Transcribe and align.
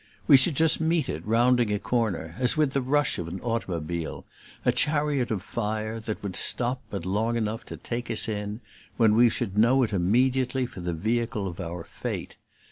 We 0.25 0.35
should 0.35 0.55
just 0.55 0.81
meet 0.81 1.09
it 1.09 1.23
rounding 1.27 1.71
a 1.71 1.77
corner 1.77 2.35
as 2.39 2.57
with 2.57 2.71
the 2.71 2.81
rush 2.81 3.19
of 3.19 3.27
an 3.27 3.39
automobile 3.41 4.25
a 4.65 4.71
chariot 4.71 5.29
of 5.29 5.43
fire 5.43 5.99
that 5.99 6.23
would 6.23 6.35
stop 6.35 6.81
but 6.89 7.05
long 7.05 7.37
enough 7.37 7.65
to 7.67 7.77
take 7.77 8.09
us 8.09 8.27
in, 8.27 8.61
when 8.97 9.13
we 9.13 9.29
should 9.29 9.59
know 9.59 9.83
it 9.83 9.93
immediately 9.93 10.65
for 10.65 10.81
the 10.81 10.93
vehicle 10.95 11.47
of 11.47 11.59
our 11.59 11.83
fate. 11.83 12.37